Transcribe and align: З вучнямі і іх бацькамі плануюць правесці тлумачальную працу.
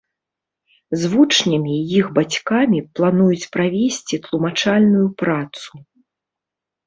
З 0.99 1.09
вучнямі 1.11 1.73
і 1.81 1.97
іх 1.99 2.07
бацькамі 2.17 2.79
плануюць 2.99 3.49
правесці 3.57 4.15
тлумачальную 4.29 5.03
працу. 5.23 5.71